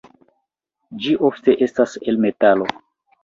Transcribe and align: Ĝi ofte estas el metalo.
Ĝi 1.03 1.11
ofte 1.27 1.55
estas 1.67 1.93
el 2.13 2.17
metalo. 2.27 2.71